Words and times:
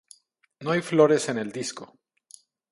No 0.61 0.71
hay 0.71 0.81
flores 0.81 1.29
en 1.29 1.37
el 1.37 1.51
disco. 1.51 1.99